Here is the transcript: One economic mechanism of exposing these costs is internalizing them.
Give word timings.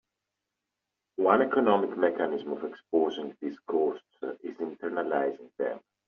One 1.17 1.43
economic 1.43 1.95
mechanism 1.95 2.53
of 2.53 2.63
exposing 2.63 3.37
these 3.39 3.59
costs 3.67 4.17
is 4.41 4.57
internalizing 4.57 5.55
them. 5.57 5.79